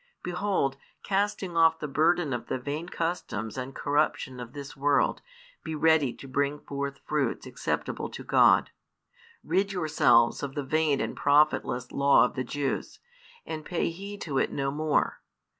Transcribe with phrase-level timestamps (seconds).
[0.23, 5.21] Behold, casting off the burden of the vain customs and corruption of this world,
[5.63, 8.71] be ready to bring forth fruits acceptable to God:
[9.43, 12.97] rid yourselves of the vain and profitless law of the Jews,
[13.45, 15.21] and pay heed to it no more.